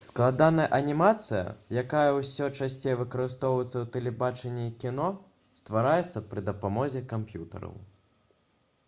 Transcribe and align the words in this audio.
складаная 0.09 0.63
анімацыя 0.77 1.41
якая 1.81 2.13
ўсё 2.15 2.47
часцей 2.59 2.95
выкарыстоўваецца 3.01 3.73
ў 3.81 3.85
тэлебачанні 3.97 4.65
і 4.71 4.73
кіно 4.85 5.05
ствараецца 5.61 6.25
пры 6.33 6.45
дапамозе 6.49 7.05
камп'ютараў 7.13 7.79